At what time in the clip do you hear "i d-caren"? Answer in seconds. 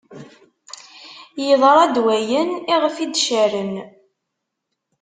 3.05-3.73